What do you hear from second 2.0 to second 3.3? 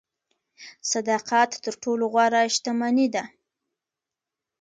غوره شتمني ده.